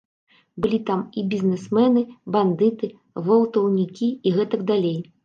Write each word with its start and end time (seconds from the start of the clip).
Былі 0.65 0.77
там 0.87 1.01
і 1.21 1.23
бізнэсмэны, 1.33 2.03
бандыты, 2.37 2.89
гвалтаўнікі 3.23 4.09
і 4.27 4.33
гэтак 4.39 4.65
далей. 4.73 4.99